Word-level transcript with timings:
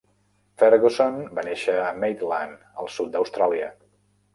Ferguson 0.61 1.21
va 1.39 1.45
néixer 1.49 1.77
a 1.85 1.93
Maitland, 2.01 2.67
al 2.85 2.95
sud 2.99 3.17
d'Austràlia. 3.17 3.75